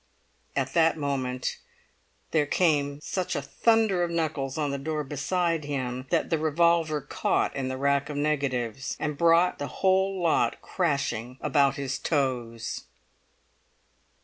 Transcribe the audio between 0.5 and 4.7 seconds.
At that moment there came such a thunder of knuckles